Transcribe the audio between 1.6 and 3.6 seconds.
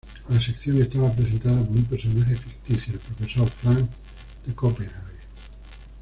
por un personaje ficticio, el profesor